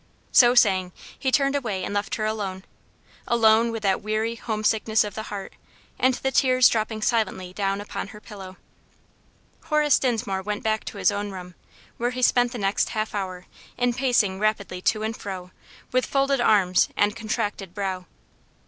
So 0.31 0.55
saying, 0.55 0.93
he 1.19 1.31
turned 1.31 1.55
away 1.55 1.83
and 1.83 1.93
left 1.93 2.15
her 2.15 2.25
alone; 2.25 2.65
alone 3.27 3.71
with 3.71 3.83
that 3.83 4.01
weary 4.01 4.33
home 4.33 4.63
sickness 4.63 5.03
of 5.03 5.13
the 5.13 5.21
heart, 5.29 5.53
and 5.99 6.15
the 6.15 6.31
tears 6.31 6.67
dropping 6.67 7.03
silently 7.03 7.53
down 7.53 7.79
upon 7.79 8.07
her 8.07 8.19
pillow. 8.19 8.57
Horace 9.65 9.99
Dinsmore 9.99 10.41
went 10.41 10.63
back 10.63 10.85
to 10.85 10.97
his 10.97 11.11
own 11.11 11.29
room, 11.29 11.53
where 11.97 12.09
he 12.09 12.23
spent 12.23 12.51
the 12.51 12.57
next 12.57 12.89
half 12.89 13.13
hour 13.13 13.45
in 13.77 13.93
pacing 13.93 14.39
rapidly 14.39 14.81
to 14.81 15.03
and 15.03 15.15
fro, 15.15 15.51
with 15.91 16.07
folded 16.07 16.41
arms 16.41 16.89
and 16.97 17.15
contracted 17.15 17.75
brow. 17.75 18.07